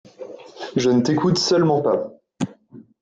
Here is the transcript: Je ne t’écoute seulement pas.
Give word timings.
Je 0.75 0.89
ne 0.89 1.01
t’écoute 1.01 1.37
seulement 1.37 1.83
pas. 1.83 2.11